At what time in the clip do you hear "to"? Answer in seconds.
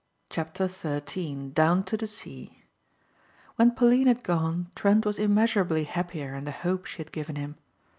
1.83-1.95